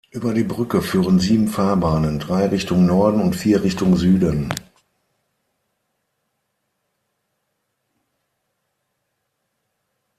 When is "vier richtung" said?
3.35-3.97